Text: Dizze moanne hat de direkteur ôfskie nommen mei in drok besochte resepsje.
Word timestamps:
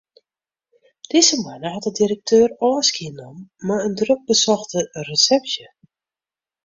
Dizze 1.09 1.37
moanne 1.43 1.69
hat 1.75 1.83
de 1.87 1.91
direkteur 2.01 2.49
ôfskie 2.69 3.11
nommen 3.19 3.47
mei 3.65 3.79
in 3.87 3.93
drok 3.99 4.21
besochte 4.31 4.79
resepsje. 5.07 5.67